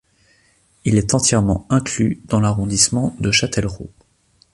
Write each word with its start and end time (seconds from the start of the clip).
Il 0.83 0.97
est 0.97 1.13
entièrement 1.13 1.67
inclus 1.69 2.23
dans 2.25 2.39
l'arrondissement 2.39 3.15
de 3.19 3.29
Châtellerault. 3.31 3.93